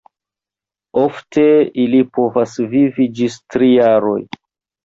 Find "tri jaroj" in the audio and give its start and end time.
3.55-4.21